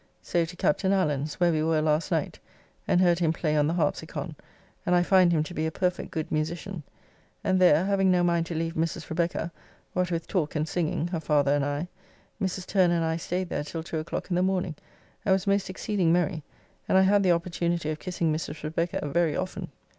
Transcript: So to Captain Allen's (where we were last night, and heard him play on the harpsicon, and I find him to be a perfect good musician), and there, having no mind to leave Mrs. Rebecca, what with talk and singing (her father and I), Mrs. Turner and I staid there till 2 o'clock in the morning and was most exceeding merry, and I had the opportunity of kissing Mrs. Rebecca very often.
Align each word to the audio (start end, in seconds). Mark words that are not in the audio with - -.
So 0.23 0.45
to 0.45 0.55
Captain 0.55 0.91
Allen's 0.91 1.35
(where 1.39 1.51
we 1.51 1.61
were 1.61 1.79
last 1.79 2.09
night, 2.09 2.39
and 2.87 2.99
heard 2.99 3.19
him 3.19 3.31
play 3.31 3.55
on 3.55 3.67
the 3.67 3.75
harpsicon, 3.75 4.33
and 4.83 4.95
I 4.95 5.03
find 5.03 5.31
him 5.31 5.43
to 5.43 5.53
be 5.53 5.67
a 5.67 5.71
perfect 5.71 6.09
good 6.09 6.31
musician), 6.31 6.81
and 7.43 7.59
there, 7.59 7.85
having 7.85 8.09
no 8.09 8.23
mind 8.23 8.47
to 8.47 8.55
leave 8.55 8.73
Mrs. 8.73 9.07
Rebecca, 9.11 9.51
what 9.93 10.09
with 10.09 10.25
talk 10.25 10.55
and 10.55 10.67
singing 10.67 11.09
(her 11.09 11.19
father 11.19 11.53
and 11.53 11.63
I), 11.63 11.87
Mrs. 12.41 12.65
Turner 12.65 12.95
and 12.95 13.05
I 13.05 13.17
staid 13.17 13.49
there 13.49 13.63
till 13.63 13.83
2 13.83 13.99
o'clock 13.99 14.31
in 14.31 14.35
the 14.35 14.41
morning 14.41 14.73
and 15.23 15.33
was 15.33 15.45
most 15.45 15.69
exceeding 15.69 16.11
merry, 16.11 16.41
and 16.89 16.97
I 16.97 17.01
had 17.03 17.21
the 17.21 17.33
opportunity 17.33 17.91
of 17.91 17.99
kissing 17.99 18.33
Mrs. 18.33 18.63
Rebecca 18.63 19.07
very 19.13 19.37
often. 19.37 19.69